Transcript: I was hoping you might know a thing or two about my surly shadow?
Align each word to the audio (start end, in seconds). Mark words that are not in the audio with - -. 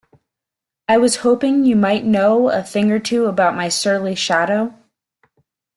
I 0.87 0.97
was 0.97 1.17
hoping 1.17 1.63
you 1.63 1.75
might 1.75 2.03
know 2.05 2.49
a 2.49 2.63
thing 2.63 2.91
or 2.91 2.97
two 2.97 3.27
about 3.27 3.53
my 3.55 3.69
surly 3.69 4.15
shadow? 4.15 4.73